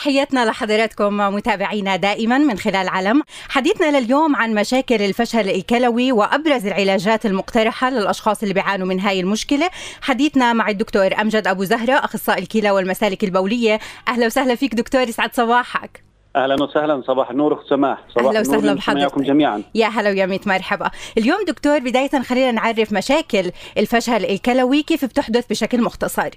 [0.00, 3.22] تحياتنا لحضراتكم متابعينا دائما من خلال علم.
[3.48, 9.70] حديثنا لليوم عن مشاكل الفشل الكلوي وأبرز العلاجات المقترحة للأشخاص اللي بيعانوا من هاي المشكلة.
[10.02, 13.78] حديثنا مع الدكتور أمجد أبو زهرة أخصائي الكلى والمسالك البولية.
[14.08, 16.02] أهلا وسهلا فيك دكتور يسعد صباحك.
[16.36, 17.98] أهلا وسهلا صباح النور أخت سماح.
[18.14, 19.18] صباح أهلا وسهلا بحضرتك.
[19.18, 19.62] جميعا.
[19.74, 20.90] يا هلا ويا ميت مرحبا.
[21.18, 26.30] اليوم دكتور بداية خلينا نعرف مشاكل الفشل الكلوي كيف بتحدث بشكل مختصر.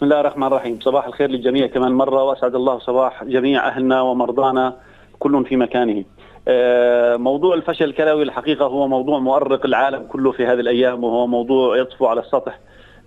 [0.00, 0.78] بسم الله الرحمن الرحيم.
[0.80, 4.76] صباح الخير للجميع كمان مرة وأسعد الله صباح جميع أهلنا ومرضانا
[5.18, 6.04] كل في مكانه.
[6.48, 11.76] آه، موضوع الفشل الكلوي الحقيقة هو موضوع مؤرق العالم كله في هذه الأيام وهو موضوع
[11.76, 12.58] يطفو على السطح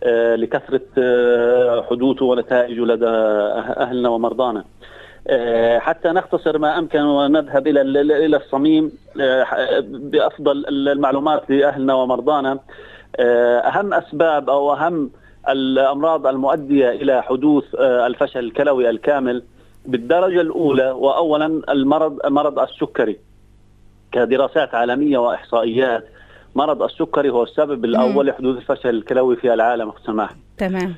[0.04, 3.10] آه، لكثرة آه، حدوثه ونتائجه لدى
[3.78, 4.64] أهلنا ومرضانا.
[5.78, 7.82] حتى نختصر ما أمكن ونذهب إلى
[8.26, 8.92] إلى الصميم
[9.90, 12.60] بأفضل المعلومات لأهلنا ومرضانا.
[13.20, 15.12] أهم أسباب أو أهم
[15.50, 19.44] الأمراض المؤدية إلى حدوث آه، الفشل الكلوي الكامل
[19.86, 23.20] بالدرجة الأولى واولا المرض مرض السكري
[24.12, 26.04] كدراسات عالمية وإحصائيات.
[26.56, 30.96] مرض السكري هو السبب الأول لحدوث الفشل الكلوي في العالم سماح تمام.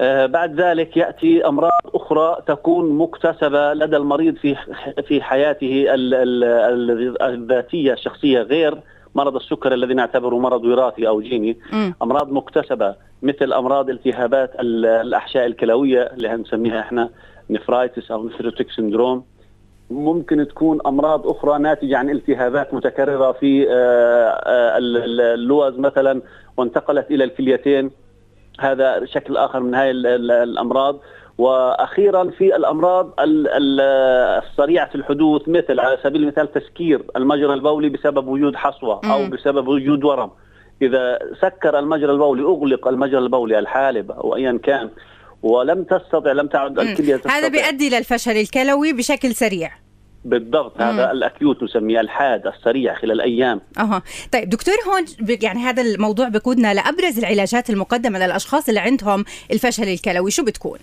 [0.00, 4.56] آه بعد ذلك يأتي أمراض أخرى تكون مكتسبة لدى المريض في
[5.08, 5.86] في حياته
[7.20, 8.74] الذاتية الشخصية غير
[9.14, 11.56] مرض السكر الذي نعتبره مرض وراثي أو جيني.
[11.72, 11.92] م.
[12.02, 12.94] أمراض مكتسبة.
[13.24, 17.10] مثل أمراض التهابات الأحشاء الكلوية اللي هنسميها إحنا
[17.50, 19.24] nephritis أو nephrotic syndrome
[19.90, 24.78] ممكن تكون أمراض أخرى ناتجة عن التهابات متكررة في آه، آه،
[25.34, 26.22] اللوز مثلا
[26.56, 27.90] وانتقلت إلى الكليتين.
[28.60, 29.90] هذا شكل آخر من هذه
[30.42, 31.00] الأمراض.
[31.38, 39.00] وأخيرا في الأمراض السريعة الحدوث مثل على سبيل المثال تسكير المجرى البولي بسبب وجود حصوة
[39.12, 40.30] أو بسبب وجود ورم.
[40.84, 44.90] إذا سكر المجرى البولي أغلق المجرى البولي الحالب أو ايا كان
[45.42, 47.38] ولم تستطع لم تعد الكلية تستطع.
[47.38, 49.70] هذا بيؤدي للفشل الكلوي بشكل سريع.
[50.24, 50.86] بالضبط مم.
[50.86, 53.60] هذا ال acute نسميه الحاد السريع خلال أيام.
[53.78, 54.02] أها.
[54.32, 55.04] طيب دكتور هون
[55.42, 60.30] يعني هذا الموضوع بقودنا لأبرز العلاجات المقدمة للأشخاص اللي عندهم الفشل الكلوي.
[60.30, 60.78] شو بتكون؟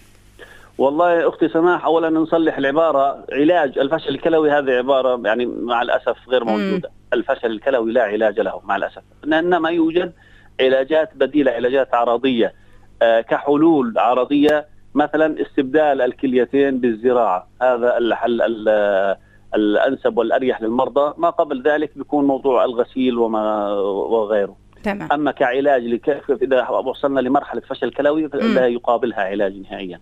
[0.78, 3.25] والله أختي سماح اولا نصلح العبارة.
[3.31, 6.90] علاج الفشل الكلوي هذه عبارة يعني مع الأسف غير موجودة.
[6.90, 7.00] مم.
[7.13, 9.01] الفشل الكلوي لا علاج له مع الأسف.
[9.23, 10.13] إنما يوجد
[10.61, 12.53] علاجات بديلة علاجات عرضية
[13.01, 17.47] آه كحلول عرضية مثلا استبدال الكليتين بالزراعة.
[17.61, 18.41] هذا الحل
[19.55, 21.13] الأنسب والأريح للمرضى.
[21.17, 24.57] ما قبل ذلك بيكون موضوع الغسيل وما وغيره.
[24.83, 25.11] تمام.
[25.11, 29.99] أما كعلاج لكيف إذا وصلنا لمرحلة فشل كلوي لا يقابلها علاج نهائيا.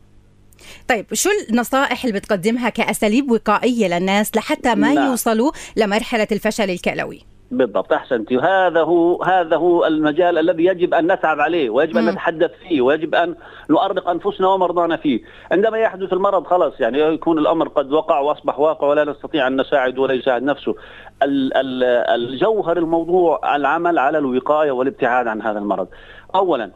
[0.90, 5.10] طيب شو النصائح اللي بتقدمها كأساليب وقائية للناس لحتى ما نعم.
[5.10, 7.22] يوصلوا لمرحلة الفشل الكلوي؟
[7.52, 12.52] بالضبط احسنتي وهذا هو هذا هو المجال الذي يجب أن نتعب عليه ويجب أن نتحدث
[12.68, 13.36] فيه ويجب أن
[13.70, 15.22] نؤرق أنفسنا ومرضانا فيه.
[15.52, 19.98] عندما يحدث المرض خلاص يعني يكون الأمر قد وقع وأصبح واقع ولا نستطيع أن نساعد
[19.98, 20.76] ولا يساعد نفسه.
[21.24, 25.88] الجوهر الموضوع العمل على الوقاية والابتعاد عن هذا المرض.
[26.36, 26.72] اولا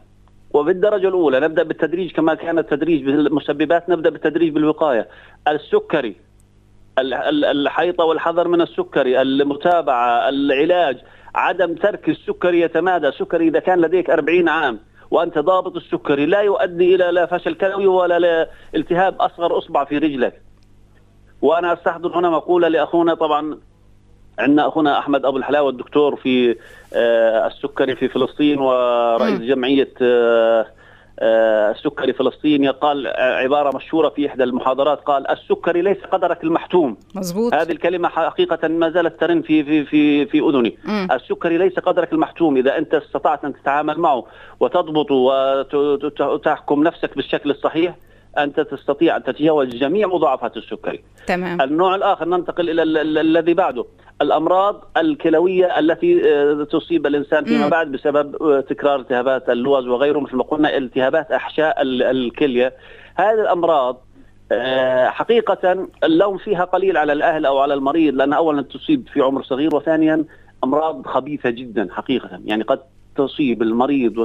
[0.54, 5.08] وبالدرجة الأولى نبدأ بالتدريج كما كان التدريج بالمسببات نبدأ بالتدريج بالوقاية.
[5.48, 6.16] السكري
[6.98, 10.98] الحيطة والحذر من السكري المتابعة العلاج
[11.34, 13.08] عدم ترك السكري يتمادى.
[13.08, 14.78] السكري إذا كان لديك 40 عام
[15.10, 20.42] وأنت ضابط السكري لا يؤدي إلى لا فشل كلوي ولا التهاب أصغر أصبع في رجلك.
[21.42, 23.58] وأنا أستحضر هنا مقولة لأخونا طبعا
[24.38, 26.56] عندنا أخونا أحمد أبو الحلاوة الدكتور في
[26.94, 30.66] آه، السكري في فلسطين ورئيس جمعية آه،
[31.18, 36.96] آه، السكري فلسطين قال عبارة مشهورة في إحدى المحاضرات قال السكري ليس قدرك المحتوم.
[37.14, 37.54] مزبوط.
[37.54, 40.78] هذه الكلمة حقيقة ما زالت ترن في في في في أذني.
[40.84, 41.12] م.
[41.12, 42.56] السكري ليس قدرك المحتوم.
[42.56, 44.26] إذا أنت استطعت أن تتعامل معه
[44.60, 45.14] وتضبطه
[46.20, 47.94] وتحكم نفسك بالشكل الصحيح
[48.38, 51.02] أنت تستطيع أن تتجاوز جميع مضاعفات السكري.
[51.26, 51.60] تمام.
[51.60, 52.82] النوع الآخر ننتقل إلى
[53.20, 53.84] الذي بعده.
[54.22, 60.36] الأمراض الكلوية التي آه، تصيب الإنسان فيما بعد بسبب آه، تكرار التهابات اللوز وغيره مثل
[60.36, 62.74] ما قلنا التهابات أحشاء الكلية.
[63.14, 64.04] هذه الأمراض
[64.52, 69.42] آه، حقيقة اللوم فيها قليل على الأهل أو على المريض لأن أولا تصيب في عمر
[69.42, 70.24] صغير وثانيا
[70.64, 72.40] أمراض خبيثة جدا حقيقة.
[72.44, 72.80] يعني قد
[73.16, 74.18] تصيب المريض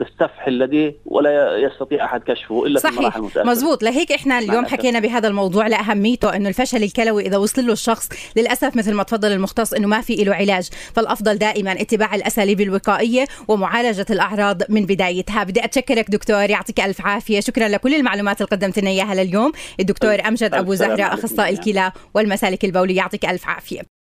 [0.00, 2.92] تستفحل لديه ولا يستطيع أحد كشفه إلا صحيح.
[2.92, 3.50] في المراحل المتأخرة.
[3.50, 8.08] مزبوط لهيك إحنا اليوم حكينا بهذا الموضوع لأهميته إنه الفشل الكلوي إذا وصل له الشخص
[8.36, 10.68] للأسف مثل ما تفضل المختص إنه ما في له علاج.
[10.94, 15.44] فالأفضل دائما اتباع الأساليب الوقائية ومعالجة الأعراض من بدايتها.
[15.44, 17.40] بدي أتشكرك دكتور يعطيك ألف عافية.
[17.40, 19.52] شكرا لكل المعلومات اللي قدمت لنا إياها لليوم.
[19.80, 23.97] الدكتور أمجد أبو زهره أخصائي الكلى والمسالك البولية يعطيك ألف عافية.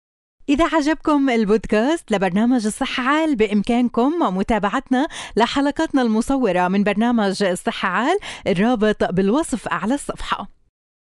[0.49, 8.17] إذا عجبكم البودكاست لبرنامج الصحة عال بإمكانكم متابعتنا لحلقاتنا المصورة من برنامج الصحة عال
[8.47, 10.56] الرابط بالوصف أعلى الصفحة.